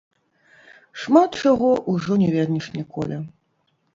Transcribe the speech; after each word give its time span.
Шмат 1.01 1.37
чаго 1.41 1.69
ужо 1.93 2.17
не 2.23 2.29
вернеш 2.37 2.71
ніколі. 2.79 3.21